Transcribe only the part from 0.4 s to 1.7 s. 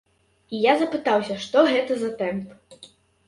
І я запытаўся, што